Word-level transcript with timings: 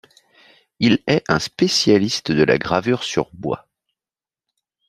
Il 0.79 1.03
est 1.05 1.21
un 1.27 1.37
spécialiste 1.37 2.31
de 2.31 2.41
la 2.41 2.57
gravure 2.57 3.03
sur 3.03 3.29
bois. 3.33 3.67